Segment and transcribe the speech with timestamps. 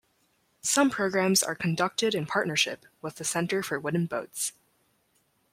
[0.63, 4.51] Some programs are conducted in partnership with the Center for Wooden Boats.